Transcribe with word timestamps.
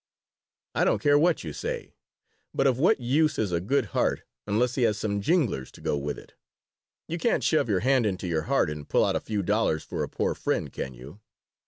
I 0.73 0.83
don't 0.83 0.97
care 0.97 1.19
what 1.19 1.43
you 1.43 1.53
say, 1.53 1.93
but 2.55 2.65
of 2.65 2.79
what 2.79 2.99
use 2.99 3.37
is 3.37 3.51
a 3.51 3.61
good 3.61 3.85
heart 3.93 4.23
unless 4.47 4.73
he 4.73 4.81
has 4.81 4.97
some 4.97 5.21
jinglers 5.21 5.67
[note] 5.67 5.73
to 5.73 5.81
go 5.81 5.95
with 5.95 6.17
it? 6.17 6.33
You 7.07 7.19
can't 7.19 7.43
shove 7.43 7.69
your 7.69 7.81
hand 7.81 8.07
into 8.07 8.25
your 8.27 8.45
heart 8.49 8.71
and 8.71 8.89
pull 8.89 9.05
out 9.05 9.15
a 9.15 9.19
few 9.19 9.43
dollars 9.43 9.83
for 9.83 10.01
a 10.01 10.09
poor 10.09 10.33
friend, 10.33 10.73
can 10.73 10.95
you? 10.95 11.19